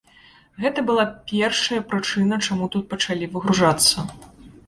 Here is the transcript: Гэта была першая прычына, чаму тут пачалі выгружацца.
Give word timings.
Гэта 0.61 0.79
была 0.87 1.03
першая 1.31 1.81
прычына, 1.91 2.35
чаму 2.49 2.71
тут 2.77 2.89
пачалі 2.93 3.31
выгружацца. 3.35 3.97